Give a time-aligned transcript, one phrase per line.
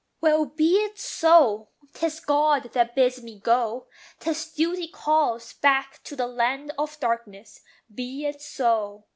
[0.19, 1.69] Well, be it so!
[1.93, 3.85] 'Tis God that bids me go;
[4.19, 7.61] 'tis duty calls Back to the land of darkness.
[7.93, 9.03] Be it so!